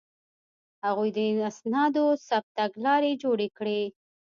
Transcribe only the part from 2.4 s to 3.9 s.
تګلارې جوړې کړې.